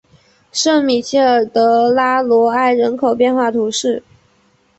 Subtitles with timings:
[0.51, 4.01] 圣米歇尔德拉罗埃人口变化图示